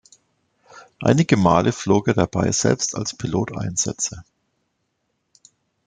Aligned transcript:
Einige 0.99 1.37
Male 1.37 1.71
flog 1.71 2.07
er 2.07 2.15
dabei 2.15 2.51
selbst 2.51 2.95
als 2.95 3.15
Pilot 3.15 3.55
Einsätze. 3.55 4.23